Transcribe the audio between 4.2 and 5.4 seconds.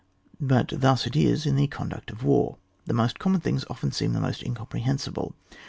incomprehensible.